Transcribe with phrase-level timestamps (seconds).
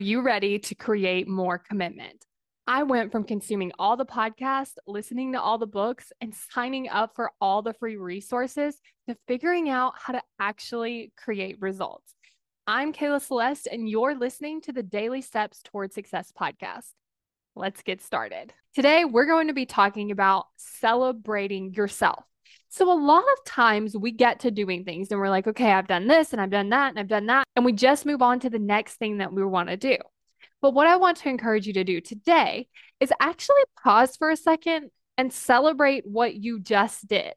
[0.00, 2.26] you ready to create more commitment?
[2.66, 7.14] I went from consuming all the podcasts, listening to all the books, and signing up
[7.14, 12.14] for all the free resources to figuring out how to actually create results.
[12.66, 16.90] I'm Kayla Celeste, and you're listening to the Daily Steps Toward Success podcast.
[17.54, 18.52] Let's get started.
[18.74, 22.24] Today, we're going to be talking about celebrating yourself.
[22.68, 25.86] So, a lot of times we get to doing things and we're like, okay, I've
[25.86, 27.44] done this and I've done that and I've done that.
[27.56, 29.96] And we just move on to the next thing that we want to do.
[30.60, 34.36] But what I want to encourage you to do today is actually pause for a
[34.36, 37.34] second and celebrate what you just did.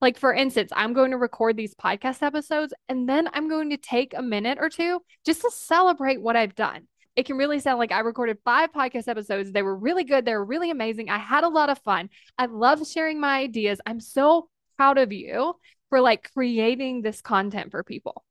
[0.00, 3.76] Like, for instance, I'm going to record these podcast episodes and then I'm going to
[3.76, 6.88] take a minute or two just to celebrate what I've done.
[7.16, 9.52] It can really sound like I recorded five podcast episodes.
[9.52, 10.24] They were really good.
[10.24, 11.10] They were really amazing.
[11.10, 12.10] I had a lot of fun.
[12.38, 13.80] I love sharing my ideas.
[13.86, 15.54] I'm so proud of you
[15.90, 18.24] for like creating this content for people.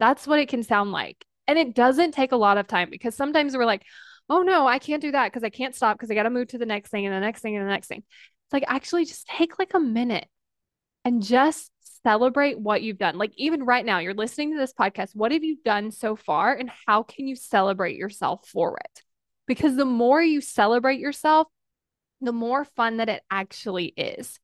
[0.00, 1.24] That's what it can sound like.
[1.46, 3.84] And it doesn't take a lot of time because sometimes we're like,
[4.28, 6.48] oh no, I can't do that because I can't stop because I got to move
[6.48, 8.02] to the next thing and the next thing and the next thing.
[8.46, 10.26] It's like actually just take like a minute
[11.04, 11.70] and just
[12.02, 13.18] celebrate what you've done.
[13.18, 15.14] Like even right now, you're listening to this podcast.
[15.14, 19.02] What have you done so far and how can you celebrate yourself for it?
[19.46, 21.48] Because the more you celebrate yourself,
[22.20, 24.38] the more fun that it actually is.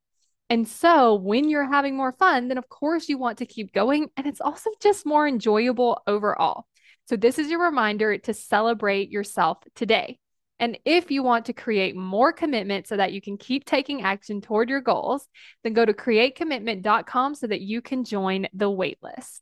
[0.50, 4.10] And so when you're having more fun, then of course you want to keep going.
[4.16, 6.66] And it's also just more enjoyable overall.
[7.06, 10.18] So this is your reminder to celebrate yourself today.
[10.64, 14.40] And if you want to create more commitment so that you can keep taking action
[14.40, 15.28] toward your goals,
[15.62, 19.40] then go to createcommitment.com so that you can join the waitlist.